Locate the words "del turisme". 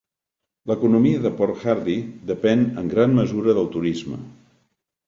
3.61-4.25